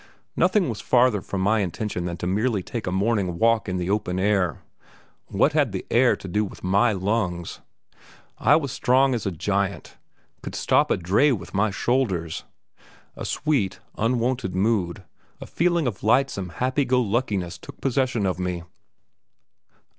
[0.35, 3.91] Nothing was farther from my intention than to merely take a morning walk in the
[3.91, 4.63] open air.
[5.27, 7.59] What had the air to do with my lungs?
[8.39, 9.97] I was strong as a giant;
[10.41, 12.45] could stop a dray with my shoulders.
[13.15, 15.03] A sweet, unwonted mood,
[15.39, 18.63] a feeling of lightsome happy go luckiness took possession of me.